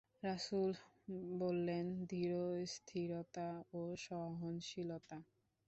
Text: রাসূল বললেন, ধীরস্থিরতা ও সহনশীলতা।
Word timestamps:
রাসূল 0.23 0.69
বললেন, 1.39 1.85
ধীরস্থিরতা 2.05 3.47
ও 3.73 3.81
সহনশীলতা। 3.97 5.17